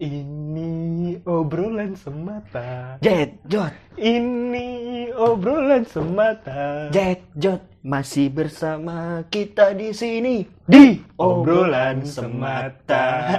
[0.00, 2.96] Ini obrolan semata.
[3.04, 3.68] Jet Jot,
[4.00, 6.88] Ini obrolan semata.
[6.88, 13.28] Jet Jot masih bersama kita di sini Di obrolan semata.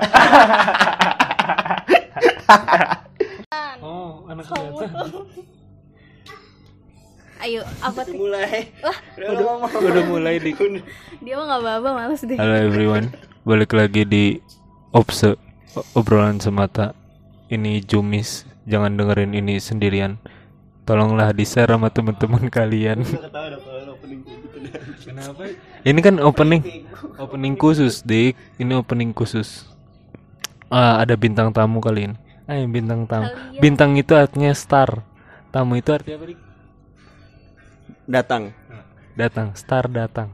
[3.81, 5.09] oh, anak Kamu kelihatan.
[7.41, 8.13] Ayo, apa tuh?
[8.13, 8.69] mulai.
[8.85, 9.65] Wah, Udah.
[9.81, 10.53] Udah mulai di.
[11.25, 12.37] dia mah nggak baba, males deh.
[12.37, 13.09] Halo everyone,
[13.49, 14.37] balik lagi di
[14.93, 15.50] Opse o-
[15.95, 16.93] obrolan semata.
[17.51, 20.15] Ini Jumis, jangan dengerin ini sendirian.
[20.87, 23.03] Tolonglah di share sama teman-teman kalian.
[25.03, 25.43] Kenapa?
[25.83, 26.87] Ini kan opening,
[27.19, 28.39] opening khusus, Dik.
[28.55, 29.67] Ini opening khusus.
[30.71, 32.17] Ah, ada bintang tamu kali ini.
[32.47, 33.27] Ah, bintang tamu.
[33.59, 35.03] Bintang itu artinya star.
[35.51, 36.39] Tamu itu artinya apa, Dik?
[38.07, 38.43] Datang.
[39.19, 40.31] Datang, star datang.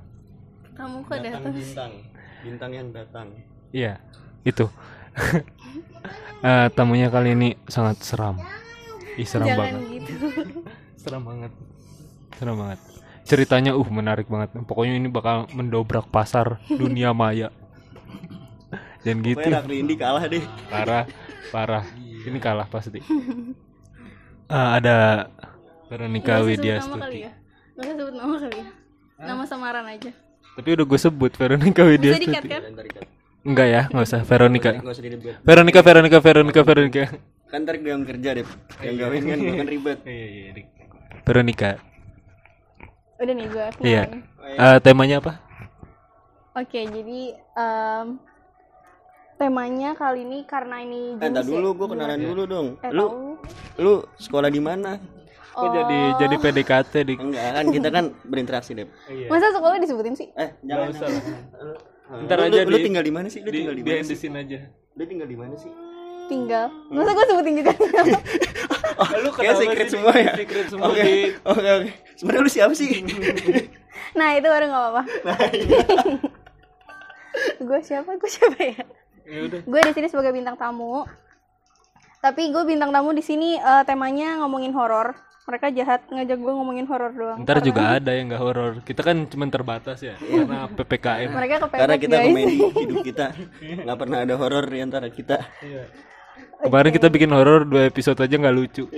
[0.77, 1.49] Kamu kok datang?
[1.49, 1.91] bintang.
[2.45, 3.27] Bintang yang datang.
[3.73, 3.97] Iya,
[4.45, 4.69] itu.
[6.37, 8.37] Eh, tamunya kali ini sangat seram.
[9.17, 9.81] Ih, seram Jangan banget.
[9.89, 10.13] gitu.
[11.01, 11.51] Seram banget.
[12.37, 12.79] Seram banget.
[13.25, 14.53] Ceritanya uh menarik banget.
[14.69, 17.49] Pokoknya ini bakal mendobrak pasar dunia maya.
[19.03, 19.41] Dan gitu.
[19.41, 20.45] Pokoknya Indi kalah deh.
[20.69, 21.09] Parah,
[21.49, 21.85] parah.
[21.97, 23.01] Ini kalah pasti.
[24.47, 25.27] Eh, ada
[25.89, 27.25] Veronica Widya Stuti.
[27.25, 27.33] ya.
[27.81, 28.67] Sebut nama kali ya.
[29.17, 30.13] Nama samaran aja.
[30.53, 32.53] Tapi udah gue sebut Veronica Widya Bisa dikat Stuti.
[32.53, 32.61] kan?
[33.47, 34.21] Enggak ya, nggak usah.
[34.21, 34.71] Veronica.
[34.75, 35.35] Nggak usah diribet.
[35.41, 37.03] Veronica, Veronica, Veronica, Veronica.
[37.47, 38.45] Kan ntar gue yang kerja deh.
[38.83, 39.99] Yang gawin kan gue kan ribet.
[40.03, 40.67] Iya, iya, Dik.
[41.23, 41.71] Veronica.
[43.17, 44.03] Udah nih gue Iya.
[44.49, 45.33] Eh, temanya apa?
[46.53, 47.21] Oke, jadi
[47.55, 48.07] em,
[49.37, 51.51] temanya kali ini karena ini Eh, Jumis ya.
[51.55, 52.67] dulu gue kenalan dulu dong.
[52.77, 53.21] Eh, Lu tahu.
[53.77, 54.99] lu sekolah di mana?
[55.49, 57.17] Kok jadi jadi PDKT dik?
[57.17, 58.85] Enggak kan kita kan berinteraksi deh.
[59.25, 60.27] Masa sekolah disebutin sih?
[60.35, 60.91] Eh, jangan.
[60.91, 61.23] usah lah.
[61.63, 63.43] Lu- Ntar aja lu, lu di- tinggal di mana sih?
[63.43, 64.03] Lu Di, tinggal di di mana sih?
[64.07, 64.59] endesin aja.
[64.95, 65.71] Lu tinggal di mana sih?
[66.27, 66.65] Tinggal.
[66.87, 67.71] Masa gue sebutin juga?
[68.97, 70.33] Oh, lu kayak kenapa secret semua ya?
[70.33, 71.05] secret semua, Oke,
[71.45, 71.89] oke, oke.
[72.17, 72.89] Sebenarnya lu siapa sih?
[74.17, 75.01] nah itu baru nggak apa-apa.
[75.29, 75.79] nah, iya.
[77.61, 78.09] gue siapa?
[78.17, 78.81] Gue siapa ya?
[79.21, 79.61] Ya udah.
[79.61, 81.05] Gue di sini sebagai bintang tamu.
[82.17, 85.13] Tapi gue bintang tamu di sini eh, temanya ngomongin horor.
[85.47, 87.39] Mereka jahat ngajak gue ngomongin horor doang.
[87.39, 88.71] Ntar Karena juga ada yang nggak horor.
[88.83, 91.29] Kita kan cuma terbatas ya karena ppkm.
[91.31, 92.25] mereka kepepet Karena kita guys.
[92.27, 93.25] komedi hidup kita
[93.87, 95.39] nggak pernah ada horor di antara kita.
[96.67, 98.91] Kemarin kita bikin horor dua episode aja nggak lucu.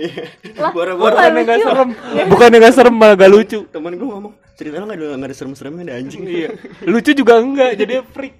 [0.58, 1.90] Lah, Boro-boro kok nggak serem,
[2.26, 3.58] bukannya nggak serem malah nggak lucu.
[3.70, 6.22] Temen gue ngomong cerita lo nggak ada nggak ada serem-seremnya ada anjing.
[6.26, 6.50] Iya,
[6.82, 7.78] lucu juga enggak.
[7.78, 8.34] Jadi freak.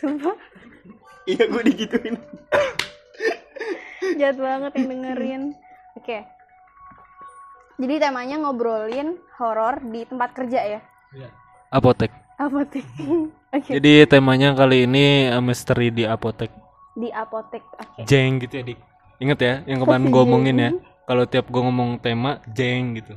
[0.00, 0.40] Sumpah,
[1.28, 2.16] iya gue digituin.
[4.16, 5.42] jahat banget yang dengerin.
[6.00, 6.41] Oke.
[7.80, 10.80] Jadi temanya ngobrolin horor di tempat kerja ya.
[11.72, 12.12] Apotek.
[12.36, 12.84] Apotek.
[13.56, 13.70] Oke.
[13.80, 16.52] Jadi temanya kali ini eh, misteri di apotek.
[16.96, 17.64] Di apotek.
[17.76, 18.04] Oke.
[18.04, 18.80] Jeng gitu ya dik.
[19.22, 20.70] Ingat ya yang kemarin gue omongin ya.
[21.08, 23.16] Kalau tiap gue ngomong tema jeng gitu.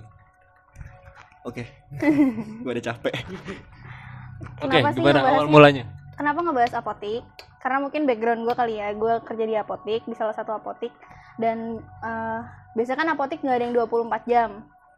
[1.45, 1.61] Oke,
[2.65, 3.13] gue udah capek.
[4.65, 5.85] Oke, Kenapa sih gimana awal mulanya?
[6.17, 7.21] Kenapa ngebahas apotik?
[7.61, 10.89] Karena mungkin background gue kali ya, gue kerja di apotik, di salah satu apotik.
[11.35, 11.57] Dan
[11.99, 12.41] eh
[12.73, 14.49] biasanya kan apotik nggak ada yang 24 jam.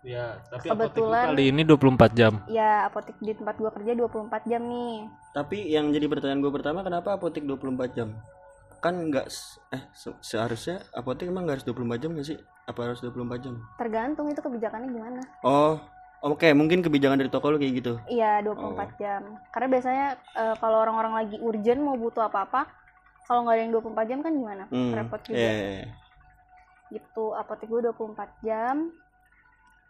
[0.01, 2.33] Ya, tapi Kebetulan- kali ini 24 jam.
[2.47, 5.09] Ya, apotik di tempat gue kerja 24 jam nih.
[5.33, 8.13] Tapi yang jadi pertanyaan gue pertama kenapa apotek 24 jam?
[8.77, 12.37] Kan nggak s- eh se- seharusnya apotek emang nggak harus 24 jam nggak sih?
[12.63, 13.57] Apa harus 24 jam?
[13.75, 15.21] Tergantung itu kebijakannya gimana.
[15.41, 15.81] Oh,
[16.21, 17.93] oke mungkin kebijakan dari toko lu kayak gitu.
[18.07, 19.21] Iya, 24 jam.
[19.49, 22.69] Karena biasanya eh, kalau orang-orang lagi urgent mau butuh apa-apa,
[23.25, 24.63] kalau nggak ada yang 24 jam kan gimana?
[24.69, 24.93] Hmm.
[24.93, 25.35] Repot juga.
[25.35, 25.87] iya, iya, iya.
[26.93, 28.91] Gitu, apotek gue 24 jam.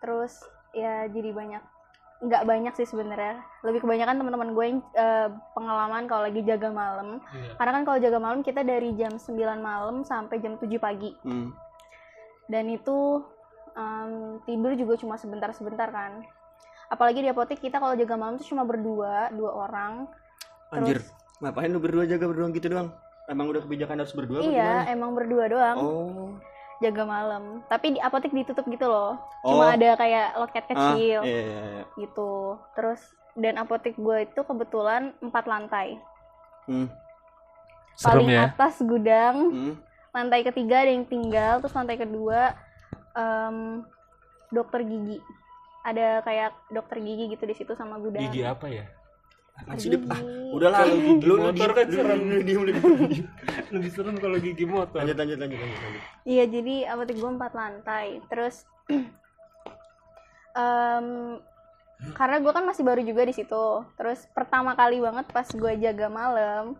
[0.01, 1.63] Terus ya jadi banyak
[2.17, 3.45] nggak banyak sih sebenarnya.
[3.61, 7.21] Lebih kebanyakan teman-teman gue yang eh, pengalaman kalau lagi jaga malam.
[7.61, 11.13] Karena kan kalau jaga malam kita dari jam 9 malam sampai jam 7 pagi.
[11.21, 11.53] Hmm.
[12.49, 13.21] Dan itu
[13.77, 16.25] em, tidur juga cuma sebentar-sebentar kan.
[16.87, 20.07] Apalagi di apotek kita kalau jaga malam tuh cuma berdua, dua orang.
[20.71, 21.03] Anjir,
[21.43, 22.89] ngapain lu berdua jaga berdua gitu doang?
[23.27, 26.31] Emang udah kebijakan harus berdua apa iya, emang berdua doang Oh.
[26.77, 27.65] Jaga malam.
[27.65, 29.17] Tapi di apotek ditutup gitu loh.
[29.41, 29.57] Oh.
[29.57, 31.83] Cuma ada kayak loket Ah, kecil iya, iya, iya.
[31.97, 32.57] gitu.
[32.73, 33.01] Terus
[33.33, 35.97] dan apotek gue itu kebetulan empat lantai.
[36.65, 36.89] Hmm.
[37.97, 38.41] Serem Paling ya.
[38.49, 39.73] atas gudang, Hmm.
[40.13, 42.53] lantai ketiga ada yang tinggal, terus lantai kedua
[43.13, 43.81] em,
[44.49, 45.17] dokter gigi.
[45.81, 48.21] Ada kayak dokter gigi gitu di situ sama gudang.
[48.21, 48.85] Gigi apa ya?
[49.75, 50.05] Sih, Dip?
[50.07, 50.21] Ah,
[50.53, 52.19] udahlah Kalau gigi lu motor kan lu- serem.
[52.23, 52.81] lu diem, lu lu.
[53.73, 55.01] Lebih serem kalau gigi motor.
[55.01, 56.01] Lanjut, lanjut, lanjut, lanjut, lanjut.
[56.23, 58.07] Iya, jadi apotek gue empat lantai.
[58.25, 58.55] Terus
[60.55, 61.07] em,
[62.13, 63.65] karena gue kan masih baru juga di situ.
[63.93, 66.77] Terus pertama kali banget pas gue jaga malam,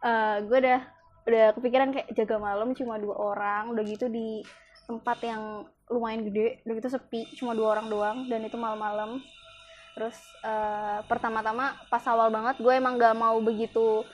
[0.00, 0.80] eh gue udah
[1.26, 4.46] udah kepikiran kayak jaga malam cuma dua orang udah gitu di
[4.86, 5.42] tempat yang
[5.90, 9.18] lumayan gede udah gitu sepi cuma dua orang doang dan itu malam-malam
[9.96, 10.12] terus
[10.44, 14.04] eh, pertama-tama pas awal banget gue emang gak mau begitu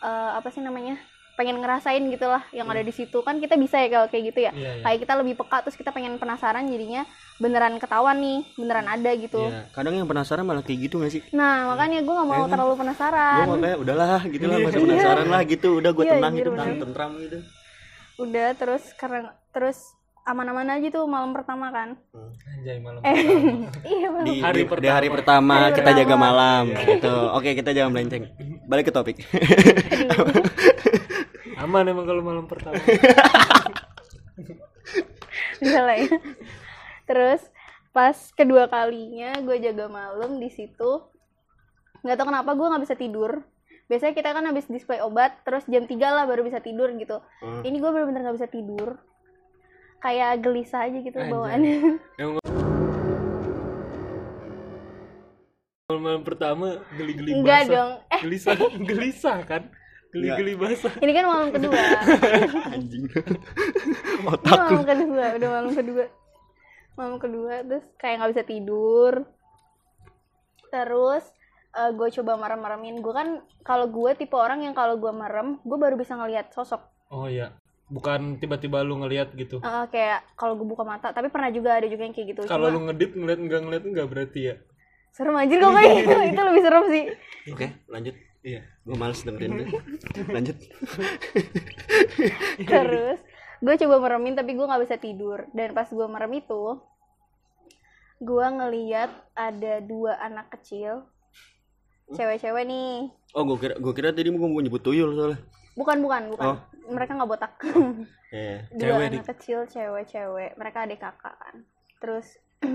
[0.00, 0.96] eh, apa sih namanya
[1.36, 3.22] pengen ngerasain gitu lah yang ada di situ.
[3.22, 4.50] Kan kita bisa ya kalau kayak gitu ya.
[4.50, 4.82] Iya, iya.
[4.82, 7.06] kayak kita lebih peka terus kita pengen penasaran jadinya
[7.38, 9.46] beneran ketahuan nih beneran ada gitu.
[9.46, 11.22] Iya, kadang yang penasaran malah kayak gitu gak sih?
[11.30, 12.50] Nah makanya gue nggak mau Iya kan?
[12.50, 13.44] terlalu gue penasaran.
[13.46, 15.68] mau kayak udahlah gitu lah masa penasaran lah gitu.
[15.78, 17.38] Udah gue Iya, tenang gitu tenang tentram gitu.
[18.18, 19.18] Udah terus karena
[19.54, 19.78] terus
[20.28, 21.96] aman-aman aja tuh malam pertama kan.
[22.12, 23.00] Anjay malam.
[23.00, 23.18] eh
[23.96, 24.92] iya malam di Hari di, di pertama.
[24.92, 26.22] hari pertama Hari kita jaga pertama.
[26.22, 27.14] malam gitu.
[27.32, 28.24] Oke kita jangan melenceng.
[28.64, 29.16] Balik ke topik.
[31.58, 32.76] Aman emang kalau malam pertama.
[35.58, 36.12] bisa lah ya.
[37.04, 37.40] Terus
[37.90, 41.02] pas kedua kalinya gue jaga malam di situ
[41.98, 43.42] nggak tahu kenapa gue nggak bisa tidur.
[43.88, 47.24] Biasanya kita kan habis display obat terus jam 3 lah baru bisa tidur gitu.
[47.40, 47.64] Hmm.
[47.64, 49.00] ini gue bener-bener nggak bisa tidur
[49.98, 51.30] kayak gelisah aja gitu Anjay.
[51.30, 51.76] bawaannya
[55.88, 57.72] Malam pertama geli-geli enggak basah.
[57.72, 59.62] dong eh Gelisah, gelisah kan?
[60.08, 60.92] Geli-geli basah.
[61.00, 61.76] ini kan malam kedua
[62.72, 63.04] anjing
[64.24, 66.04] otak malam kedua udah malam kedua
[66.94, 69.12] malam kedua terus kayak nggak bisa tidur
[70.66, 71.24] terus
[71.92, 73.28] gue coba merem-meremin gue kan
[73.60, 77.52] kalau gue tipe orang yang kalau gue merem gue baru bisa ngelihat sosok Oh iya.
[77.88, 79.58] Bukan tiba-tiba lu ngelihat gitu.
[79.58, 82.68] Eh, kayak kalau gue buka mata tapi pernah juga ada juga yang kayak gitu Kalau
[82.68, 84.56] Cuma lu ngedip ngeliat enggak ngeliat enggak berarti ya.
[85.08, 87.04] serem aja kok kayak gitu itu lebih serem sih
[87.48, 88.60] oke lanjut Iya.
[88.86, 89.64] gue males dengerin lu.
[90.36, 90.56] lanjut
[92.70, 93.18] terus
[93.58, 96.78] gue coba meremin tapi gue nggak bisa tidur dan pas gue merem itu
[98.18, 101.02] gue ngeliat ada dua anak kecil
[102.08, 105.38] cewek-cewek nih oh gue kira gue kira tadi mau nyebut tuyul soalnya
[105.78, 106.46] bukan bukan bukan.
[106.58, 106.58] Oh.
[106.90, 107.52] mereka nggak botak.
[108.34, 111.54] Eh dua Cewek, anak kecil cewek-cewek mereka adik kakak kan.
[112.02, 112.26] Terus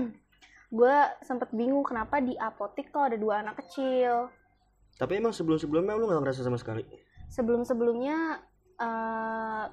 [0.78, 4.32] gue sempet bingung kenapa di apotik kok ada dua anak kecil.
[4.96, 6.86] Tapi emang sebelum sebelumnya lu gak ngerasa sama sekali?
[7.28, 8.40] Sebelum sebelumnya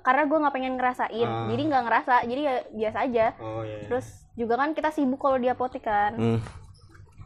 [0.01, 1.29] karena gue nggak pengen ngerasain.
[1.29, 1.47] Ah.
[1.49, 2.15] jadi nggak ngerasa.
[2.25, 3.25] Jadi ya biasa aja.
[3.41, 3.87] Oh iya, iya.
[3.89, 4.07] terus
[4.37, 6.13] juga kan kita sibuk kalau di apotik kan.
[6.17, 6.39] Hmm.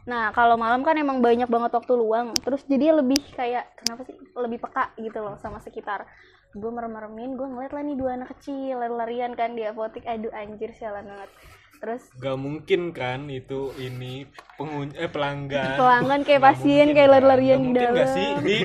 [0.06, 2.30] Nah kalau malam kan emang banyak banget waktu luang.
[2.38, 4.14] Terus jadi lebih kayak kenapa sih?
[4.38, 6.06] Lebih peka gitu loh sama sekitar.
[6.54, 10.70] Gue merem-meremin gue ngeliat lah nih dua anak kecil lari-larian kan di apotik aduh anjir
[10.78, 11.30] sialan banget.
[11.76, 14.24] Terus Gak mungkin kan itu ini
[14.56, 15.76] pengun eh pelanggan.
[15.76, 17.14] pelanggan kayak pasien kayak kan?
[17.20, 18.28] lari-larian di dalam nggak sih?
[18.40, 18.58] Di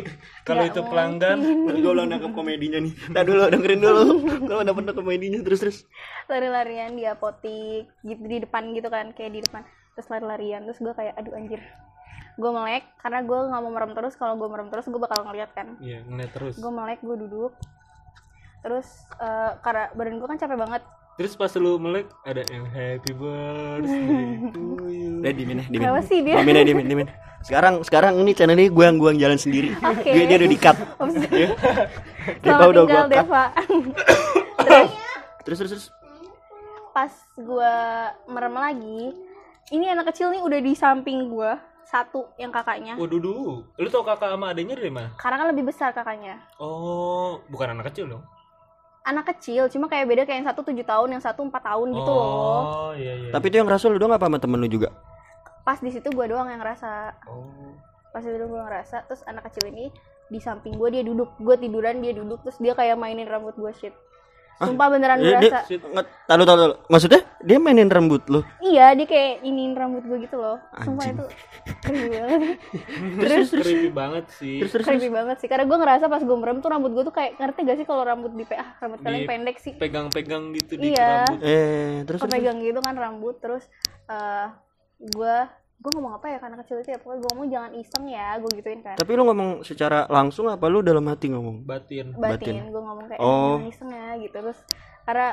[0.47, 1.38] kalau itu pelanggan.
[1.81, 4.03] gue ulang nangkep komedinya nih Tadi dulu dengerin dulu.
[4.47, 5.77] Gue udah dapet komedinya terus terus.
[6.29, 9.65] Lari-larian di apotik gitu di depan gitu kan kayak di depan
[10.01, 11.62] terus lari-larian terus gue kayak aduh anjir.
[12.42, 15.53] Gue melek karena gue nggak mau merem terus kalau gue merem terus gue bakal ngeliat
[15.53, 15.77] kan.
[15.77, 16.57] Iya, ngeliat terus.
[16.57, 17.53] gue melek gue duduk.
[18.65, 18.89] Terus
[19.21, 20.81] eh, karena badan gue kan capek banget.
[21.21, 25.21] Terus pas lu melek ada yang happy birthday to you.
[25.21, 26.01] Udah dimin ya dimin.
[26.01, 26.42] Sih dia?
[26.42, 27.07] Dimin ya dimin dimin.
[27.45, 29.69] Sekarang sekarang ini channel ini gue yang gue yang jalan sendiri.
[29.86, 30.09] Oke.
[30.09, 30.77] Dia, dia udah di cut
[31.30, 31.50] Ya.
[32.42, 33.30] Deva udah gue cut
[35.45, 35.88] Terus terus terus.
[36.89, 37.74] Pas gue
[38.33, 39.30] merem lagi
[39.71, 41.51] ini anak kecil nih udah di samping gue
[41.83, 43.57] satu yang kakaknya Waduh, duh.
[43.73, 45.12] lu tau kakak sama adanya dari mana?
[45.15, 48.23] karena kan lebih besar kakaknya Oh, bukan anak kecil dong.
[49.01, 52.05] anak kecil cuma kayak beda kayak yang satu tujuh tahun yang satu empat tahun gitu
[52.07, 53.29] loh Oh, iya iya.
[53.29, 54.93] Tapi itu yang ngerasa lu doang apa sama temen lu juga?
[55.62, 57.74] pas di situ gue doang yang ngerasa Oh.
[58.10, 59.88] pas itu gue ngerasa terus anak kecil ini
[60.27, 63.72] di samping gue dia duduk gue tiduran dia duduk terus dia kayak mainin rambut gue
[63.74, 63.93] shit
[64.58, 65.60] sumpah beneran Eh, dia, berasa
[66.24, 66.72] tahu tahu tahu.
[66.88, 68.41] Maksudnya dia mainin rambut lu?
[68.62, 71.17] iya dia kayak iniin rambut gue gitu loh sumpah Anjing.
[71.17, 71.25] itu
[71.81, 72.58] creepy banget
[73.22, 74.58] Terus creepy banget sih.
[74.60, 77.12] Terus terus creepy banget sih karena gue ngerasa pas gue merem tuh rambut gue tuh
[77.12, 80.74] kayak ngerti gak sih kalau rambut di ah rambut kalian Di- pendek sih Pegang-pegang gitu
[80.75, 81.10] di Iya.
[81.25, 81.39] rambut.
[81.41, 82.22] Eh, terus terus.
[82.27, 83.63] pemegang gitu kan rambut terus
[84.05, 84.48] eh
[85.01, 85.38] gue
[85.81, 88.50] gue ngomong apa ya karena kecil itu ya pokoknya gue ngomong jangan iseng ya gue
[88.53, 91.65] gituin kan Tapi lu ngomong secara langsung apa lu dalam hati ngomong?
[91.65, 92.13] Batin.
[92.13, 93.57] batin, gue ngomong kayak Oh.
[93.57, 94.59] jangan iseng ya gitu terus
[95.01, 95.27] karena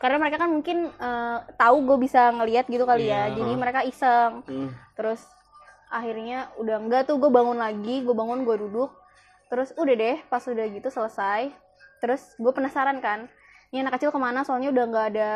[0.00, 3.36] karena mereka kan mungkin eh, tahu gue bisa ngelihat gitu kali ya Iya.
[3.36, 4.72] jadi mereka iseng Hmm.
[4.96, 5.20] terus
[5.86, 8.88] akhirnya udah enggak tuh gue bangun lagi gue bangun gue duduk
[9.46, 11.52] terus udah deh pas udah gitu selesai
[12.00, 13.28] terus gue penasaran kan
[13.68, 15.30] ini anak kecil ke mana soalnya udah nggak ada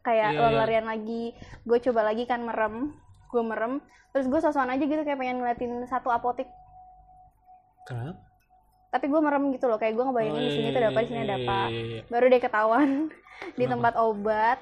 [0.00, 0.40] kayak Iya, iya.
[0.40, 1.24] lari-larian lagi
[1.60, 2.96] gue coba lagi kan merem
[3.36, 3.84] gue merem
[4.16, 6.48] terus gue sosokan aja gitu kayak pengen ngeliatin satu apotik.
[7.84, 8.24] Kenapa?
[8.86, 11.20] tapi gue merem gitu loh kayak gue ngebayangin di sini tuh ada apa di sini
[11.20, 11.58] ada apa.
[12.08, 12.90] Baru deh ketahuan
[13.60, 14.58] di tempat obat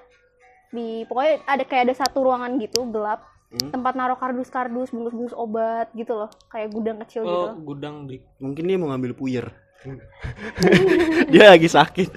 [0.75, 3.23] di pokoknya ada kayak ada satu ruangan gitu gelap.
[3.55, 3.71] Hmm.
[3.71, 7.71] tempat naruh kardus-kardus bungkus-bungkus obat gitu loh kayak gudang kecil Oh, gitu.
[7.71, 9.47] gudang di Mungkin dia mau ngambil puyer.
[11.31, 12.09] dia lagi sakit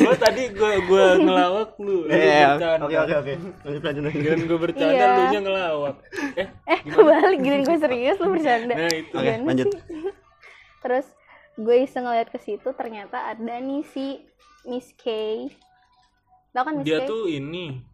[0.00, 2.04] Gua tadi gua gua ngelawak lu.
[2.04, 2.68] lu Eh, bercanda.
[2.80, 5.06] oke oke oke lanjut lanjut lanjut gua bercanda Iya.
[5.10, 5.96] lu nya ngelawak.
[6.34, 9.12] Eh, eh kebalik gini gue serius lu bercanda nah itu.
[9.12, 9.68] oke Gimana lanjut
[10.82, 11.06] terus
[11.54, 14.24] gue iseng ngeliat ke situ ternyata ada nih si
[14.62, 15.04] Miss K
[16.50, 17.84] tau kan Miss Dia K tuh ini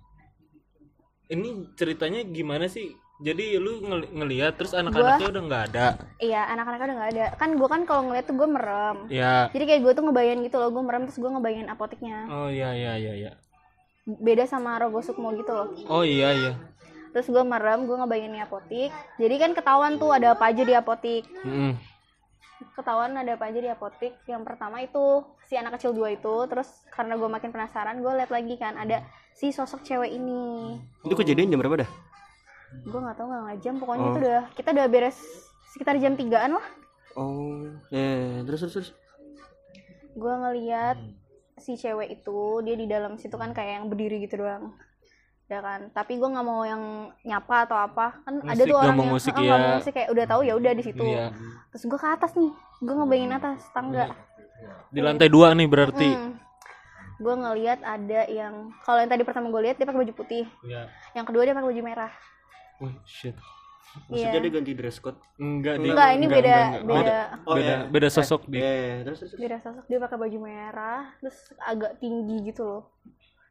[1.27, 2.95] ini ceritanya gimana sih?
[3.17, 5.87] Jadi lu ngeli- ngeliat terus anak-anaknya udah nggak ada.
[6.19, 9.49] iya anak-anaknya udah nggak ada kan gue kan kalau ngeliat tuh gue merem Ya.
[9.51, 12.73] jadi kayak gue tuh ngebayangin gitu loh gue merem terus gue ngebayangin apoteknya Oh iya
[12.73, 13.33] iya iya iya.
[14.07, 16.53] beda sama Rogo Sukmo gitu loh Oh iya iya.
[17.11, 21.25] terus gue merem gue ngebayangin apotik jadi kan ketahuan tuh ada apa aja di apotik
[21.41, 21.73] Mm-mm.
[22.75, 25.05] ketahuan ada apa aja di apotik yang pertama itu
[25.43, 29.01] si anak kecil dua itu terus karena gue makin penasaran gue liat lagi kan ada
[29.33, 31.91] si sosok cewek ini itu kejadian jam berapa dah
[32.83, 34.11] gue nggak tahu nggak ngajam pokoknya Oh.
[34.11, 35.19] itu udah kita udah beres
[35.69, 36.67] sekitar jam tigaan lah
[37.15, 38.91] oh eh terus terus terus
[40.13, 40.99] gue ngeliat
[41.57, 44.77] si cewek itu dia di dalam situ kan kayak yang berdiri gitu doang
[45.47, 46.83] ya kan tapi gue nggak mau yang
[47.23, 49.63] nyapa atau apa kan ada Musik, tuh nggak orang mau yang musik, "Ah, nggak mau
[49.65, 51.27] ya." musik kayak udah tahu ya udah di situ Iya.
[51.71, 54.05] terus gue ke atas nih gue ngebayangin atas tangga
[54.89, 56.11] Di lantai dua nih berarti.
[56.11, 56.33] Hmm.
[57.17, 60.93] gue ngeliat ada yang kalau yang tadi pertama gue lihat dia pakai baju putih Iya.
[61.15, 62.13] yang kedua dia pakai baju merah
[62.79, 63.37] Wih, shit.
[64.05, 64.43] maksudnya Iya.
[64.43, 65.89] dia ganti dress code Enggak dia.
[65.89, 66.85] enggak ini beda enggak.
[66.85, 67.79] beda Oh, beda iya.
[67.89, 68.61] beda sosok dia.
[68.61, 69.41] eh terus terus terus.
[69.41, 72.83] beda sosok dia pakai baju merah terus agak tinggi gitu loh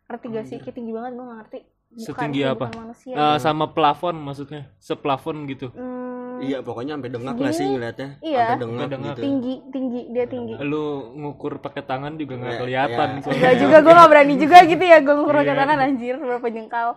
[0.05, 2.65] ngerti gak sih kayak tinggi banget gue gak ngerti Bukan, Setinggi apa?
[2.67, 4.67] bukan manusia Eh, sama plafon maksudnya.
[4.77, 5.72] Seplafon gitu.
[5.72, 8.44] Hmm, iya pokoknya sampai dengak lah sih ngeliatnya Iya.
[8.44, 9.10] sampai dengak Sampai dengak.
[9.12, 13.51] gitu tinggi tinggi dia tinggi Lu ngukur pakai tangan juga nggak Eh, kelihatan iya.
[13.55, 15.62] juga gue gak berani juga gitu ya gue ngukur pakai Iya.
[15.63, 16.89] tangan anjir berapa jengkal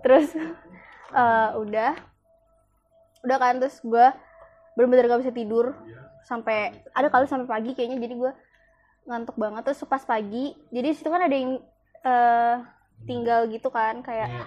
[0.00, 0.28] terus
[1.14, 1.92] eh, udah.
[3.24, 4.06] Udah kan terus gue
[4.74, 5.72] bener-bener gak bisa tidur.
[6.26, 8.32] Sampai ada kali sampai pagi kayaknya jadi gue
[9.06, 9.62] ngantuk banget.
[9.64, 11.62] Terus pas pagi jadi di situ kan ada yang
[12.04, 12.54] eh,
[13.04, 14.44] tinggal gitu kan kayak Iya.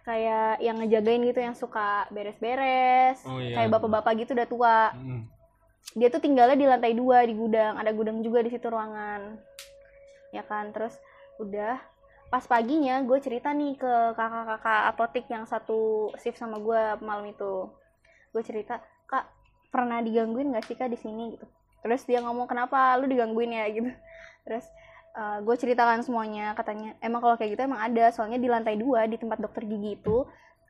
[0.00, 3.20] kayak yang ngejagain gitu yang suka beres-beres.
[3.28, 3.60] Oh, iya.
[3.60, 4.78] kayak bapak-bapak gitu udah tua.
[5.92, 7.76] Dia tuh tinggalnya di lantai dua di gudang.
[7.76, 9.36] Ada gudang juga di situ ruangan.
[10.32, 10.96] Ya kan terus
[11.36, 11.76] udah
[12.30, 17.66] pas paginya gue cerita nih ke kakak-kakak apotik yang satu shift sama gue malam itu.
[18.30, 19.26] Gue cerita kak
[19.68, 21.34] pernah digangguin gak sih kak di sini?
[21.34, 21.46] Gitu.
[21.82, 23.66] Terus dia ngomong kenapa lu digangguin ya?
[23.74, 23.90] Gitu.
[24.46, 24.64] Terus
[25.42, 29.18] gue ceritakan semuanya katanya emang kalau kayak gitu emang ada soalnya di lantai dua di
[29.18, 30.22] tempat dokter gigi itu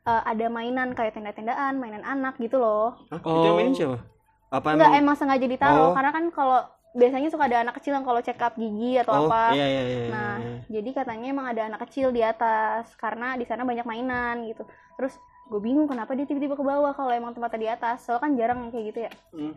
[0.08, 2.96] eh, ada mainan kayak tenda-tendaan mainan anak gitu loh.
[3.12, 3.44] Hah, itu Oh.
[3.44, 4.00] yang mainin siapa?
[4.48, 5.94] Apa Enggak, emang emang sengaja ditaruh Oh.
[5.94, 9.20] karena kan kalau biasanya suka ada anak kecil yang kalau check up gigi atau oh
[9.30, 9.54] apa.
[9.54, 10.58] iya iya iya Nah, iya.
[10.80, 14.66] jadi katanya emang ada anak kecil di atas karena di sana banyak mainan gitu.
[14.98, 15.14] Terus
[15.50, 18.02] gue bingung kenapa dia tiba-tiba ke bawah kalau emang tempatnya di atas.
[18.06, 19.12] Soalnya kan jarang yang kayak gitu ya.
[19.30, 19.54] Hmm.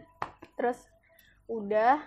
[0.53, 0.79] Terus
[1.49, 1.97] udah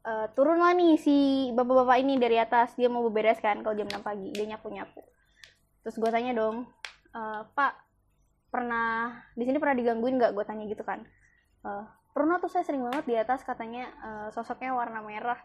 [0.00, 1.16] eh, turunlah nih si
[1.50, 5.02] bapak-bapak ini dari atas dia mau beberes kan kalau jam 6 pagi dia nyapu-nyapu.
[5.82, 6.70] Terus gue tanya dong,
[7.10, 7.72] "Eh, Pak
[8.50, 10.32] pernah di sini pernah digangguin nggak?
[10.34, 11.02] Gue tanya gitu kan.
[11.66, 15.38] Eh, pernah tuh saya sering banget di atas katanya eh, sosoknya warna merah.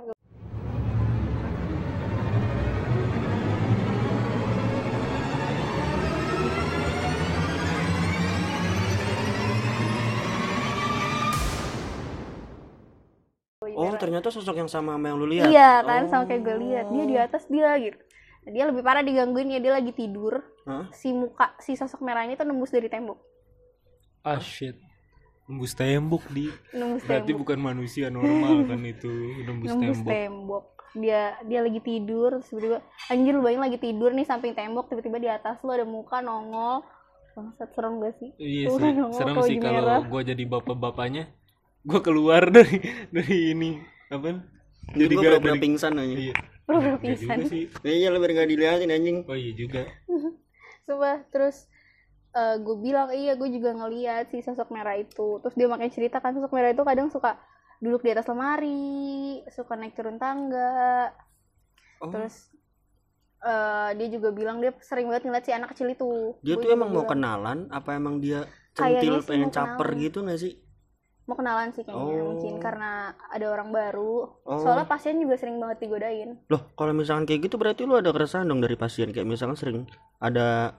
[13.76, 16.10] oh ternyata sosok yang sama sama yang lu lihat Iya kan Oh.
[16.10, 17.98] sama kayak gue lihat dia di atas dia gitu.
[18.46, 20.38] Dia lebih parah digangguin ya dia lagi tidur.
[20.70, 20.86] Hah?
[20.94, 23.18] Si muka si sosok merah ini tuh nembus dari tembok.
[24.22, 24.85] Ah shit.
[25.46, 26.50] Nembus tembok di.
[26.72, 27.40] Nembus Berarti tembok.
[27.44, 29.12] bukan manusia normal kan itu
[29.42, 30.10] nembus, nembus tembok.
[30.10, 30.66] tembok.
[30.96, 35.28] Dia dia lagi tidur tiba-tiba anjir lu bayangin lagi tidur nih samping tembok tiba-tiba di
[35.28, 36.82] atas lu ada muka nongol.
[37.32, 38.32] Bangsat serem gak sih?
[38.38, 41.24] Iya Tuh, sih, nongol serem pakai sih kalau gue jadi bapak-bapaknya,
[41.84, 42.80] gue keluar dari
[43.12, 43.72] dari ini
[44.08, 44.40] apa?
[44.88, 46.36] jadi gua gak- pura-pura pingsan aja Iya.
[46.66, 47.38] Juga pingsan.
[47.46, 47.64] sih.
[47.84, 49.84] iya lu biar nggak dilihatin anjing Oh iya juga.
[50.86, 51.66] Sumpah, terus
[52.36, 55.39] gue bilang iya gue juga ngeliat si sosok merah itu.
[55.39, 57.39] Terus dia makin cerita kan sosok merah itu kadang suka
[57.80, 61.15] duduk di atas lemari suka naik turun tangga.
[62.04, 62.12] Oh.
[62.12, 62.51] Terus
[63.39, 66.36] eh, dia juga bilang dia sering banget ngeliat si anak kecil itu.
[66.44, 67.60] Dia Gua tuh emang mau bilang, kenalan?
[67.72, 68.44] Apa emang dia
[68.75, 70.04] centil pengen mau caper kenalan.
[70.04, 70.54] gitu nggak sih?
[71.25, 72.25] Mau kenalan sih kayaknya Oh.
[72.36, 74.44] mungkin karena ada orang baru.
[74.46, 74.60] Oh.
[74.62, 76.38] soalnya pasien juga sering banget digodain.
[76.51, 79.10] Loh kalau misalkan kayak gitu berarti lu ada keresahan dong dari pasien?
[79.10, 79.88] Kayak misalkan sering
[80.20, 80.75] ada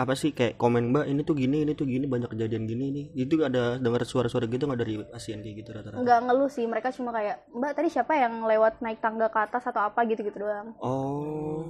[0.00, 3.06] apa sih kayak komen mbak ini tuh gini ini tuh gini banyak kejadian gini nih.
[3.28, 6.00] Itu ada dengar suara-suara gitu nggak dari pasien kayak gitu rata-rata.
[6.00, 9.68] Nggak ngeluh sih mereka cuma kayak mbak tadi siapa yang lewat naik tangga ke atas
[9.68, 10.72] atau apa gitu gitu doang.
[10.80, 11.68] Oh.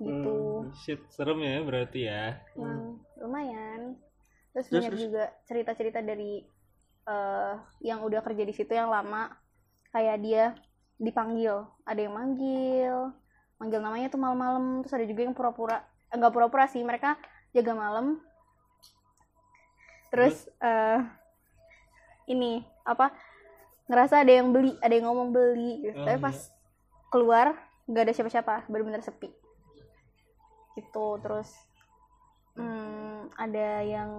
[0.00, 0.34] Gitu.
[0.82, 2.40] Shit, serem ya berarti ya.
[2.56, 4.00] Hmm, lumayan.
[4.56, 5.04] Terus Terus, banyak terus?
[5.06, 6.42] juga cerita-cerita dari
[7.06, 7.54] eh,
[7.84, 9.28] yang udah kerja di situ yang lama.
[9.92, 10.44] Kayak dia
[10.96, 13.12] dipanggil ada yang manggil
[13.60, 14.82] manggil namanya tuh malam-malam.
[14.82, 15.78] Terus ada juga yang pura-pura
[16.10, 17.14] eh, enggak pura-pura sih mereka
[17.52, 18.20] jaga malam
[20.12, 21.00] terus eh,
[22.28, 23.12] ini apa
[23.88, 26.00] ngerasa ada yang beli ada yang ngomong beli gitu.
[26.00, 26.24] Oh, tapi iya.
[26.24, 26.36] pas
[27.12, 27.46] keluar
[27.88, 29.28] nggak ada siapa-siapa bener-bener sepi
[30.80, 31.52] gitu terus
[32.56, 34.10] hmm, ada yang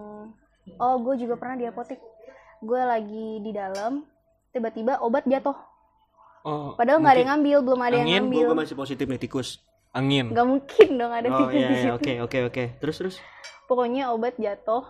[0.78, 1.98] oh gue juga pernah di apotek
[2.62, 4.06] gue lagi di dalam
[4.54, 5.58] tiba-tiba obat jatuh
[6.44, 9.16] Oh, padahal nggak ada yang ngambil belum ada yang Angin, ngambil Gue masih positif nih
[9.16, 9.64] tikus.
[9.94, 10.34] Angin.
[10.34, 11.94] nggak mungkin dong ada Oh tikus iya, di iya, situ.
[11.96, 12.64] oke oke oke.
[12.82, 13.16] Terus terus.
[13.64, 14.84] pokoknya obat jatuh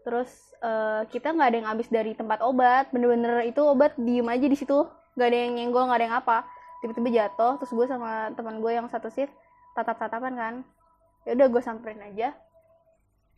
[0.00, 4.46] terus eh, kita nggak ada yang habis dari tempat obat bener-bener itu obat diem aja
[4.48, 6.36] di situ nggak ada yang nyenggol nggak ada yang apa
[6.80, 9.30] tiba-tiba jatuh terus gue sama teman gue yang satu shift
[9.76, 10.54] tatap-tatapan kan
[11.28, 12.32] ya udah gue samperin aja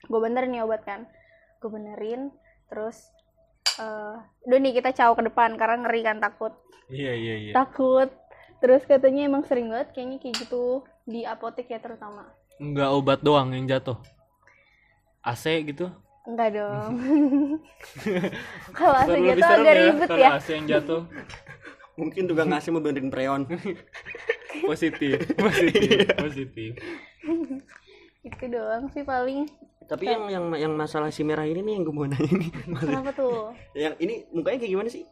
[0.02, 1.10] gue benerin nih obat kan
[1.58, 2.30] gue benerin
[2.70, 3.10] terus
[3.82, 4.14] eh
[4.46, 6.54] udah nih kita caw ke depan karena ngeri kan takut
[6.86, 7.52] Iya iya iya.
[7.52, 8.06] takut
[8.62, 12.30] terus katanya emang sering banget kayaknya kayak gitu di apotek ya terutama
[12.62, 13.98] Enggak obat doang yang jatuh.
[15.22, 15.90] AC gitu.
[16.22, 16.92] Enggak dong.
[18.78, 20.30] Kalau AC gitu serem agak ribet kalau ya.
[20.38, 21.02] AC yang jatuh.
[21.98, 23.42] Mungkin tukang ngasih mau benerin preon.
[24.70, 26.70] positif, positif, positif.
[28.22, 29.50] Itu doang sih paling.
[29.90, 32.50] Tapi yang yang yang masalah si merah ini nih yang gue mau nanya nih.
[32.78, 35.04] Kenapa tuh yang ini mukanya kayak gimana sih?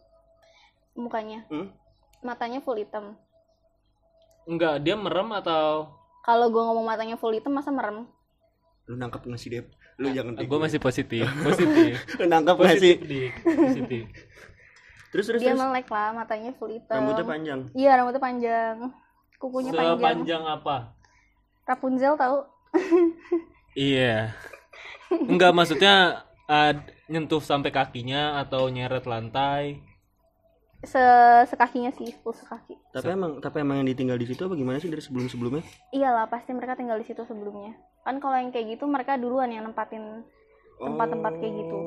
[0.95, 1.49] mukanya?
[1.49, 1.73] Hmm?
[2.21, 3.16] Matanya full hitam.
[4.50, 8.04] Enggak, dia merem atau Kalau gue ngomong matanya full hitam masa merem?
[8.85, 9.71] Lu nangkep nggak sih Dep?
[9.97, 11.95] Lu jangan gue masih positif, positif.
[12.19, 12.95] Lu nangkep nggak sih?
[12.99, 13.33] positif, Dik.
[13.47, 14.04] positif.
[15.11, 15.61] Terus terus Dia terus.
[15.61, 16.99] melek lah, matanya full hitam.
[16.99, 17.61] Rambutnya panjang.
[17.73, 18.76] Iya, rambutnya panjang.
[19.38, 19.97] Kukunya panjang.
[19.97, 20.76] Sepanjang apa?
[21.64, 22.38] Rapunzel tahu?
[23.71, 24.35] Iya.
[25.11, 29.78] Enggak maksudnya ad- nyentuh sampai kakinya atau nyeret lantai.
[30.80, 31.02] Se
[31.44, 32.72] sekakinya sih, full sekaki.
[32.96, 35.60] Tapi emang tapi emang yang ditinggal di situ apa gimana sih dari sebelum sebelumnya?
[35.92, 37.76] Iyalah, pasti mereka tinggal di situ sebelumnya.
[38.00, 40.24] Kan kalau yang kayak gitu mereka duluan yang nempatin
[40.81, 41.78] tempat-tempat kayak gitu.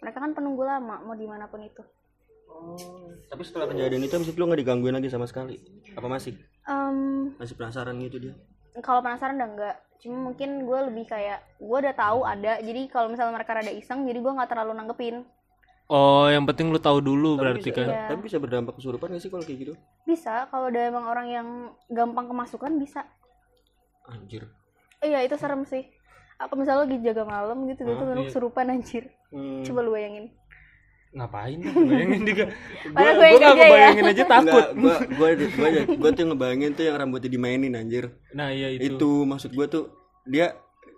[0.00, 1.84] Mereka kan penunggu lama mau di mana pun itu.
[3.28, 5.60] Tapi setelah kejadian itu habis itu lu nggak digangguin lagi sama sekali?
[5.92, 6.40] Apa masih?
[6.64, 8.34] Em, Masih penasaran gitu dia?
[8.78, 13.10] kalau penasaran udah enggak cuma mungkin gue lebih kayak gue udah tahu ada jadi kalau
[13.12, 15.16] misalnya mereka rada iseng jadi gue nggak terlalu nanggepin
[15.90, 17.86] Oh, yang penting lu tahu dulu Tapi berarti bisa, kan.
[17.88, 18.02] Iya.
[18.06, 19.74] Tapi bisa berdampak kesurupan gak sih kalau kayak gitu?
[20.00, 21.48] bisa kalau ada emang orang yang
[21.88, 23.02] gampang kemasukan bisa
[24.04, 24.46] Anjir.
[25.00, 25.86] iya itu serem sih
[26.36, 28.26] apa misalnya lo lagi jaga malam gitu gitu Ah, lu iya.
[28.26, 29.62] kesurupan anjir Hmm.
[29.62, 30.26] coba lu bayangin
[31.10, 31.58] Ngapain?
[31.58, 32.44] Bayangin juga.
[32.94, 33.74] Gua gue gua yang nggak kerja ya.
[33.74, 34.64] bayangin aja takut.
[34.70, 38.04] Enggak, gua gua gua tuh ngebayangin tuh yang rambutnya dimainin anjir.
[38.30, 39.10] Nah, iya Itu, itu.
[39.26, 39.90] maksud gua tuh
[40.22, 40.54] dia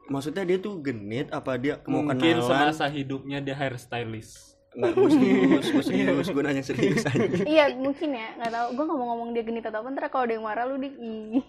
[0.06, 2.44] maksudnya dia tuh genit apa dia mau Mungkin kenalan?
[2.44, 4.51] semasa hidupnya dia hairstylist.
[4.72, 7.28] Enggak, gua serius, gua serius, gua nanya serius aja.
[7.44, 10.24] iya mungkin ya nggak tahu gue nggak mau ngomong dia genit atau apa ntar kalau
[10.24, 11.44] ada yang marah lu di ih.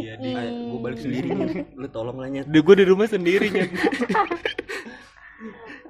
[0.00, 0.30] Iya, di.
[0.32, 1.48] Ayo, gua balik sendiri nih.
[1.76, 2.48] Lu tolong lah nyet.
[2.48, 3.64] Gue di rumah sendirinya.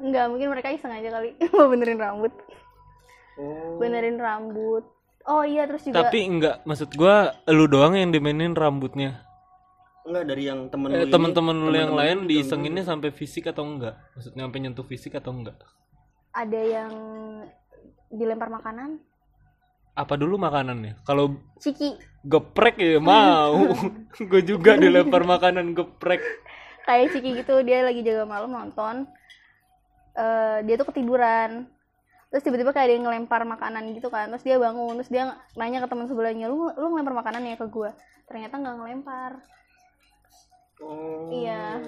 [0.01, 2.33] nggak mungkin mereka iseng aja kali mau benerin rambut
[3.41, 3.81] Oh.
[3.81, 4.85] benerin rambut
[5.25, 9.25] oh iya terus juga Tapi enggak, maksud gua lu doang yang dimainin rambutnya.
[10.05, 13.65] Enggak dari yang temen Eh, lu teman-teman lu yang temen-temen lain diisenginnya sampai fisik atau
[13.65, 13.97] enggak?
[14.13, 15.57] Maksudnya sampai nyentuh fisik atau enggak?
[16.31, 16.93] Ada yang
[18.11, 18.99] dilempar makanan
[19.99, 20.97] Apa dulu makanannya?
[21.03, 23.75] Kalau ciki geprek ya mau.
[24.31, 26.23] gue juga dilempar makanan geprek.
[26.89, 29.07] kayak ciki gitu dia lagi jaga malam nonton
[30.17, 31.71] Eh dia tuh ketiduran
[32.31, 35.83] terus tiba-tiba kayak ada yang ngelempar makanan gitu kan terus dia bangun terus dia nanya
[35.83, 37.95] ke teman sebelahnya lu lu ngelempar makanan ya ke gua
[38.27, 39.33] ternyata nggak ngelempar
[40.81, 41.29] Oh.
[41.29, 41.85] Iya.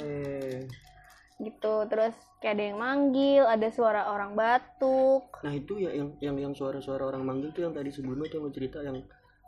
[1.42, 6.37] Gitu terus kayak ada yang manggil ada suara orang batuk Nah, itu ya yang yang
[6.38, 8.96] yang suara-suara orang manggil tuh yang tadi sebelumnya tuh yang cerita yang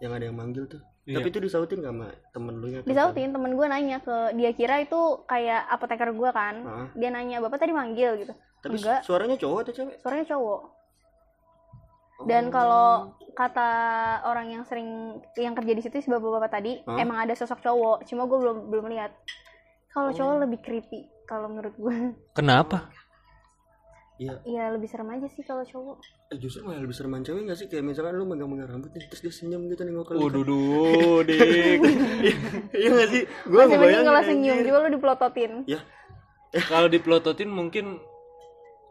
[0.02, 0.82] yang ada yang manggil tuh.
[1.04, 1.20] Iya.
[1.20, 2.80] Tapi itu disautin gak sama temen lu nya?
[2.82, 6.86] disautin temen gue nanya ke dia kira itu kayak apoteker gua kan Heeh.
[6.96, 9.96] dia nanya bapak tadi manggil gitu Tapi enggak suaranya cowok atau cewek?
[10.00, 10.60] suaranya cowok
[12.24, 13.68] dan kalau kata
[14.24, 14.88] orang yang sering
[15.36, 16.96] yang kerja di situ si bapak-bapak tadi Hah?
[16.96, 19.12] emang ada sosok cowok cuma gue belum belum lihat
[19.90, 20.16] kalau Oh.
[20.16, 21.96] cowok lebih creepy kalau menurut gue
[22.32, 22.88] Kenapa?
[24.14, 25.98] Iya, ya lebih serem aja sih kalau cowok
[26.30, 27.66] eh, justru malah lebih sereman cewek gak sih?
[27.66, 30.18] Kayak misalkan lu megang-megang rambut nih, terus dia senyum gitu nengok ke lu.
[30.22, 31.80] Waduh, duh, dik.
[32.70, 33.22] Iya gak sih?
[33.44, 35.80] Gua masih mending kalau senyum juga lu dipelototin Ya,
[36.64, 37.98] Kalau dipelototin mungkin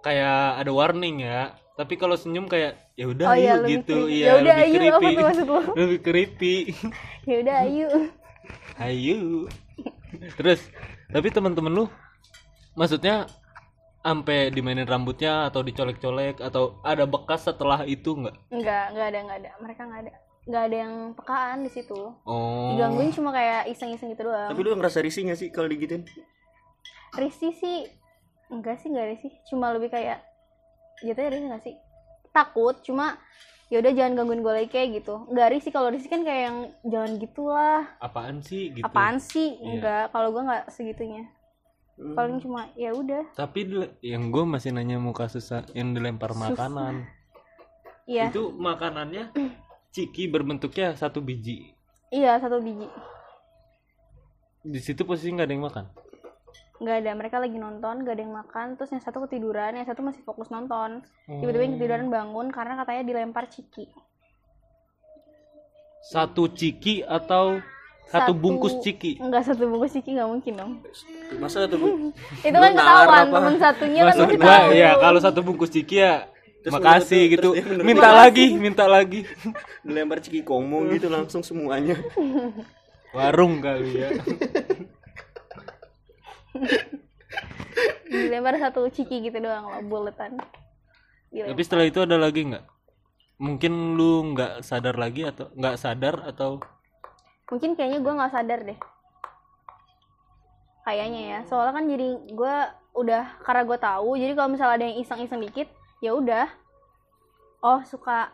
[0.03, 1.55] kayak ada warning ya.
[1.73, 4.91] Tapi kalau senyum kayak ya udah oh iya ayo gitu, iya ya udah lebih ayo
[4.91, 5.15] apa creepy.
[5.15, 6.55] tuh maksud lu lebih creepy.
[7.23, 7.89] ya udah ayo
[8.75, 9.47] Ayo.
[10.35, 10.61] Terus,
[11.07, 11.85] tapi teman-teman lu
[12.73, 13.25] maksudnya
[14.03, 18.35] sampai dimainin rambutnya atau dicolek-colek atau ada bekas setelah itu nggak?
[18.51, 19.51] Enggak, enggak ada, enggak ada.
[19.63, 20.13] Mereka enggak ada.
[20.43, 22.01] Enggak ada yang pekaan di situ.
[22.27, 22.75] Oh.
[22.75, 24.51] Digangguin cuma kayak iseng-iseng gitu doang.
[24.51, 26.03] Tapi lu ngerasa risih gak sih kalau digituin?
[27.15, 27.87] Risih sih
[28.51, 29.31] enggak sih, enggak risih.
[29.47, 30.19] Cuma lebih kayak
[30.99, 31.75] jatuhnya risih enggak sih?
[32.35, 33.15] Takut, cuma
[33.71, 35.15] ya udah jangan gangguin gue lagi kayak gitu.
[35.31, 37.81] Enggak risih kalau risih kan kayak yang jangan gitulah.
[38.03, 38.83] Apaan sih gitu?
[38.83, 39.55] Apaan sih?
[39.63, 41.23] Enggak, kalau gue enggak segitunya.
[41.93, 42.17] Hmm.
[42.17, 43.29] Paling cuma ya udah.
[43.37, 43.69] Tapi
[44.01, 47.05] yang gue masih nanya muka susah yang dilempar makanan.
[48.09, 48.33] Iya.
[48.33, 49.31] Itu makanannya
[49.93, 51.71] ciki berbentuknya satu biji.
[52.09, 52.89] Iya, satu biji.
[54.63, 55.85] Di situ posisi nggak ada yang makan.
[56.81, 58.67] Nggak ada, mereka lagi nonton, nggak ada yang makan.
[58.75, 61.05] Terus yang satu ketiduran, yang satu masih fokus nonton.
[61.29, 63.87] Tiba-tiba yang ketiduran bangun karena katanya dilempar ciki.
[66.03, 67.63] Satu ciki atau
[68.09, 69.17] satu, bungkus ciki.
[69.17, 70.71] Enggak satu bungkus ciki nggak mungkin dong.
[71.39, 71.87] Masa tuh Bu?
[72.47, 73.37] Itu kan ketahuan apa?
[73.39, 74.69] temen satunya kan gua tahu.
[74.73, 76.27] ya kalau satu bungkus ciki ya
[76.63, 77.49] Terus makasih menurut- gitu.
[77.53, 79.19] terus menurut Minta lagi, minta lagi.
[79.85, 81.99] Dilempar ciki komo gitu langsung semuanya.
[83.15, 84.09] Warung kali ya.
[88.05, 90.37] dilempar satu ciki gitu doang loh buletan.
[91.33, 92.65] Tapi setelah itu ada lagi nggak?
[93.41, 96.61] Mungkin lu nggak sadar lagi atau nggak sadar atau
[97.53, 98.79] mungkin kayaknya gue nggak sadar deh.
[100.81, 101.39] Kayaknya ya.
[101.45, 102.55] Soalnya kan jadi gue
[102.97, 105.69] udah karena gue tahu jadi kalau misalnya ada yang iseng-iseng dikit
[106.01, 106.49] ya udah.
[107.61, 108.33] Oh suka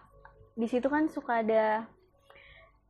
[0.55, 1.83] di situ kan suka ada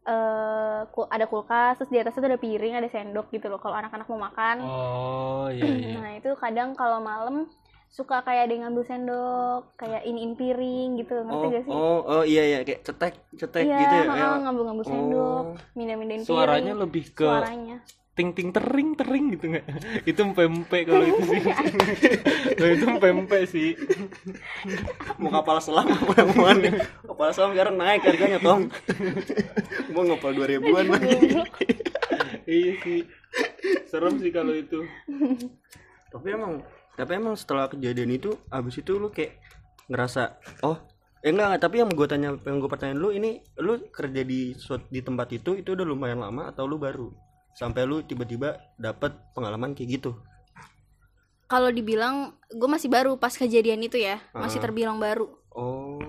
[0.10, 3.76] eh ku- ada kulkas terus di atasnya tuh ada piring ada sendok gitu loh kalau
[3.76, 4.58] anak-anak mau makan.
[4.64, 5.98] Oh iya iya.
[5.98, 7.50] nah itu kadang kalau malam
[7.90, 12.00] suka kayak ada yang ngambil sendok kayak iniin piring gitu ngerti Oh, gak sih oh,
[12.02, 14.04] oh iya iya kayak cetek, cetek iya gitu ya.
[14.04, 15.56] heeh, kayak- ngambil-ngambil sendok Oh.
[15.74, 17.78] mindah-mindahin piring Suaranya lebih ke suaranya
[18.12, 19.64] ting ting tering tering gitu nggak?
[20.12, 21.40] itu pempe kalau itu sih.
[22.60, 23.70] Kalau itu pempe sih.
[25.16, 26.74] mau kapal selam apa yang mau nih?
[27.02, 28.68] kapal selam sekarang naik harganya tong
[29.96, 31.16] mau ngopal dua ribuan lagi
[32.44, 33.08] iya sih.
[33.88, 34.84] Serem sih kalau itu.
[36.10, 36.60] tapi emang
[37.00, 39.40] tapi emang setelah kejadian itu abis itu lu kayak
[39.88, 40.36] ngerasa
[40.68, 40.76] oh
[41.24, 44.52] eh enggak, enggak tapi yang gue tanya yang gue pertanyaan lu ini lu kerja di
[44.88, 47.12] di tempat itu itu udah lumayan lama atau lu baru?
[47.52, 50.12] Sampai lu tiba-tiba dapat pengalaman kayak gitu?
[51.50, 54.64] Kalau dibilang gue masih baru pas kejadian itu ya masih Ah.
[54.64, 55.28] terbilang baru.
[55.52, 56.00] Oh.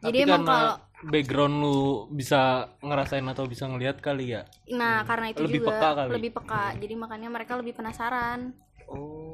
[0.00, 0.60] Jadi Tapi emang karena
[1.04, 2.40] background lu bisa
[2.80, 4.48] ngerasain atau bisa ngelihat kali ya.
[4.72, 6.10] nah karena itu Lebih juga peka kali.
[6.16, 6.64] lebih peka.
[6.78, 8.56] Jadi makanya mereka lebih penasaran.
[8.88, 9.27] Oh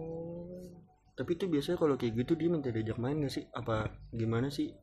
[1.15, 4.75] tapi itu biasanya kalau kayak gitu dia minta diajak main gak sih apa gimana sih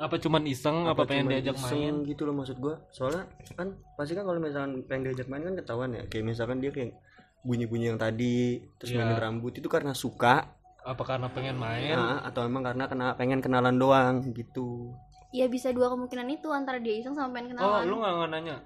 [0.00, 1.94] Apa cuman iseng apa, pengen cuma diajak iseng main?
[2.08, 5.92] gitu loh maksud gua soalnya kan pasti kan kalau misalkan pengen diajak main kan ketahuan
[5.92, 6.96] ya kayak misalkan dia kayak
[7.40, 9.04] bunyi-bunyi yang tadi terus Iya.
[9.04, 11.92] mainin rambut itu karena suka Apa karena pengen main?
[11.92, 14.96] nah, atau emang karena kena pengen kenalan doang gitu
[15.30, 18.30] ya bisa dua kemungkinan itu antara dia iseng sama pengen Oh, kenalan lu nggak nggak
[18.32, 18.56] nanya?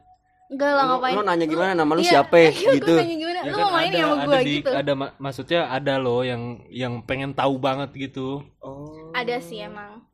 [0.45, 1.73] Enggak lah ngapain lu nanya gimana?
[1.73, 2.37] Nama lu Iya, siapa?
[2.37, 2.93] iya, gitu.
[2.93, 3.39] gua nanya gimana?
[3.41, 4.71] Ya lu kan mau main ada, ya sama ada gue di, gitu?
[4.71, 8.45] ada ma- maksudnya ada loh yang yang pengen tahu banget gitu.
[8.61, 9.11] oh.
[9.13, 10.05] Ada sih emang.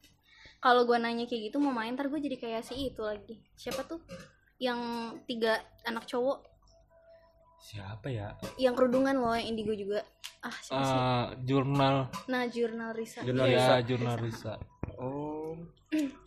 [0.60, 3.40] Kalau gue nanya kayak gitu mau main ntar gue jadi kayak si itu lagi.
[3.56, 4.00] Siapa tuh?
[4.60, 4.80] Yang
[5.24, 6.44] tiga anak cowok.
[7.60, 8.36] Siapa ya?
[8.56, 10.00] yang kerudungan loh yang indigo juga.
[10.40, 10.96] Ah siapa sih?
[10.96, 12.08] Eh, jurnal.
[12.28, 13.20] Nah jurnal Risa.
[13.20, 13.74] Jurnal Risa.
[13.76, 14.54] ya jurnal Risa.
[14.96, 15.56] oh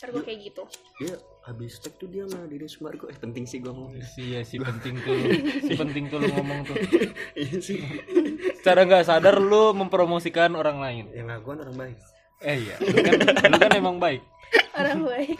[0.00, 0.62] ntar gue kayak gitu
[0.96, 4.40] dia habis tag tuh dia sama Didi Sumargo eh penting sih gua ngomong Si ya
[4.40, 5.12] si penting tuh,
[5.60, 6.76] si penting tuh lu ngomong tuh.
[7.34, 7.84] iya sih
[8.56, 11.04] Secara nggak sadar lu mempromosikan orang lain.
[11.10, 11.96] yang ngakuan orang baik
[12.40, 13.12] Eh iya, lu kan,
[13.46, 14.24] lu kan emang baik.
[14.72, 15.36] orang baik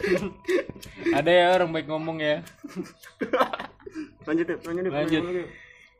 [1.17, 2.45] Ada ya orang baik ngomong ya.
[4.23, 5.21] lanjut deh lanjut deh Lanjut.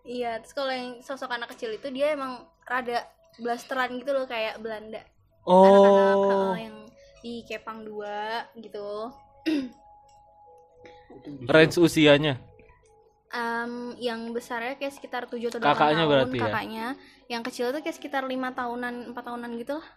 [0.03, 4.57] iya terus kalau yang sosok anak kecil itu dia emang rada blasteran gitu loh kayak
[4.57, 5.01] Belanda
[5.41, 6.77] anak-anak Oh, eh, yang
[7.21, 9.13] di Kepang 2 gitu.
[11.47, 12.39] Range usianya.
[13.31, 16.43] Em, yang besarnya kayak sekitar 7 atau 8 Kakaknya tahun berarti ya?
[16.43, 16.85] kakaknya.
[17.31, 19.87] Yang kecil tuh kayak sekitar lima tahunan empat tahunan gitu lah.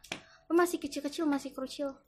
[0.46, 1.98] Oh, masih kecil-kecil masih krucil.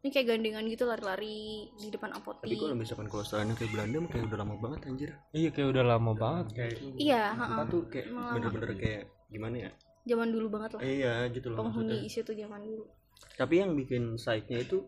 [0.00, 3.96] Ini kayak gandengan gitu lari-lari di depan tapi apotik kalau misalkan kalau setelahnya kayak Belanda
[4.00, 5.10] mah kayak udah lama banget anjir.
[5.36, 6.46] Iya kayak udah lama banget.
[6.56, 6.74] Kayak.
[6.96, 7.68] iya Tempat heeh.
[7.68, 9.70] tuh kayak bener-bener kayak gimana ya?
[10.08, 10.80] Zaman dulu banget lah.
[10.80, 12.24] Iya gitu loh penghuni maksudnya.
[12.24, 12.84] tuh zaman dulu
[13.34, 14.84] tapi yang bikin site-nya itu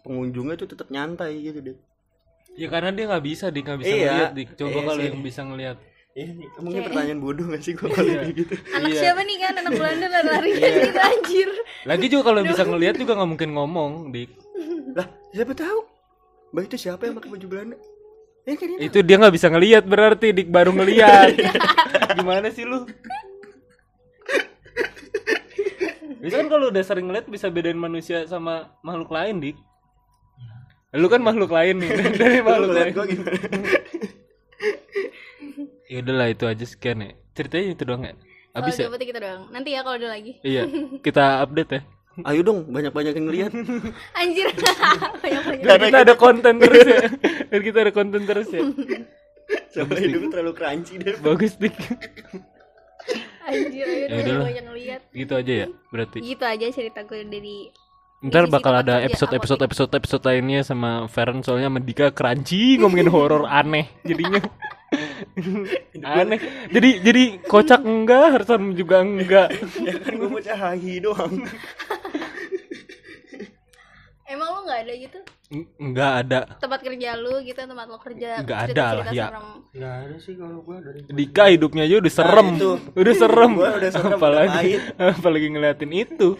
[0.00, 1.76] pengunjungnya tuh tetap nyantai gitu deh
[2.54, 4.00] Ya karena dia nggak bisa, dia nggak bisa Iya.
[4.08, 4.30] ngeliat.
[4.32, 4.48] Dik.
[4.56, 5.76] Coba Iya kalau yang bisa ngeliat.
[6.16, 9.00] Iya nih, mungkin Kayak- pertanyaan bodoh gak sih gua kalau kayak gitu anak Iya.
[9.02, 10.68] siapa nih kan anak Belanda lari-lari Iya.
[10.80, 11.48] gitu anjir
[11.84, 14.30] Lagi juga kalau bisa ngeliat juga nggak mungkin ngomong, dik.
[14.90, 15.78] lah siapa tahu
[16.48, 17.76] Mbak itu siapa yang pakai baju Belanda
[18.42, 21.36] ya kan Itu dia nggak bisa ngeliat berarti, dik baru ngeliat.
[22.16, 22.88] Gimana sih lu?
[26.20, 29.56] Bisa kan kalau udah sering ngeliat bisa bedain manusia sama makhluk lain, Dik.
[30.96, 33.20] Lu kan makhluk lain nih dari Lu makhluk ngeliat lain.
[35.86, 37.14] Ya udahlah itu aja sekian ya.
[37.30, 38.18] Ceritanya itu doang ya.
[38.50, 38.90] Kalau Habis ya?
[38.90, 39.42] kita doang.
[39.54, 40.34] Nanti ya kalau ada lagi.
[40.42, 40.66] Iya,
[40.98, 41.80] kita update ya.
[42.26, 43.52] ayo dong banyak-banyak yang lihat
[44.18, 44.50] Anjir.
[45.22, 45.62] Banyak-banyak.
[45.62, 47.00] Biar kita ada konten terus ya.
[47.52, 48.62] Biar kita ada konten terus ya.
[49.70, 51.76] soalnya hidup terlalu crunchy deh Bagus dik.
[53.46, 54.44] Anjir, ayo Ya udahlah.
[54.44, 55.00] banyak ngeliat.
[55.10, 56.18] Gitu aja ya berarti.
[56.18, 57.58] Gitu aja cerita gue dari
[58.16, 59.68] Ntar bakal ada kerja episode episode apotek.
[59.70, 64.40] episode episode lainnya sama Feren soalnya sama Dika crunchy ngomongin horor aneh jadinya.
[66.16, 66.40] aneh.
[66.72, 69.52] Jadi jadi kocak enggak, Harsan juga enggak.
[69.78, 71.34] ya kan gua mau cahahi doang
[74.26, 75.18] Emang lu nggak ada gitu
[75.78, 76.38] Enggak ada.
[76.58, 79.26] tempat kerja lu gitu tempat lo kerja Nggak ada lah, ya.
[79.30, 79.46] serem.
[79.70, 82.46] nggak ada sih kalau gua dari Dika hidupnya aja udah serem.
[82.52, 82.70] itu.
[82.92, 83.50] Udah serem.
[83.54, 84.70] Gua udah serem, apalagi
[85.14, 86.28] apalagi ngeliatin itu.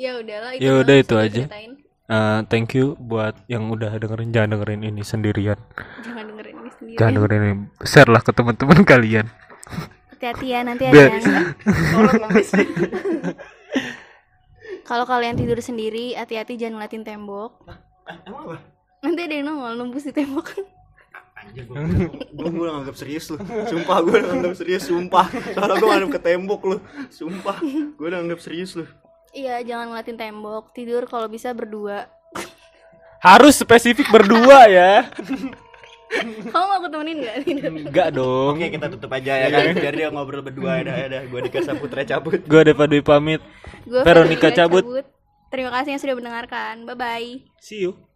[0.00, 0.64] Ya udahlah itu.
[0.64, 1.42] Ya udah, itu aja.
[1.44, 5.60] Eh, thank you buat yang udah dengerin jangan dengerin ini sendirian.
[6.00, 6.96] Jangan dengerin ini sendiri.
[6.96, 7.54] Jangan dengerin ini.
[7.84, 9.28] Share lah ke teman-teman kalian.
[10.10, 11.20] Hati-hati ya nanti ada yang
[11.92, 12.32] tolong
[14.90, 17.62] kalau kalian tidur sendiri hati-hati jangan ngeliatin tembok.
[18.10, 18.56] Ah, emang apa
[19.06, 20.50] Nanti ada yang nongol nembus di tembok.
[21.40, 21.80] anjir gua
[22.36, 25.24] gua gua udah nganggap serius lu sumpah gua udah nganggap serius sumpah
[25.56, 26.76] soalnya gua nganggap ke tembok lu
[27.08, 27.56] sumpah
[27.96, 28.84] gua udah nganggap serius lu
[29.30, 30.74] iya, jangan ngeliatin tembok.
[30.74, 32.10] Tidur kalau bisa berdua.
[33.22, 35.06] Harus spesifik berdua ya.
[36.52, 37.70] Kamu mau aku temenin nggak tidur?
[37.70, 38.58] Enggak dong.
[38.58, 42.02] Oke kita tutup aja ya kan biar dia ngobrol berdua ya dah Gua Dika Saputra
[42.02, 43.40] cabut Gue ada Dwi pamit.
[43.86, 44.82] Gue Veronica cabut.
[45.50, 46.86] Terima kasih yang sudah mendengarkan.
[46.86, 47.30] Bye bye.
[47.62, 48.09] See you.